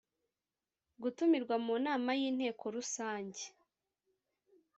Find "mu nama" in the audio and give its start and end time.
1.65-2.11